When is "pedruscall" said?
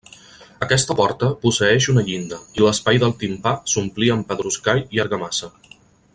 4.33-4.83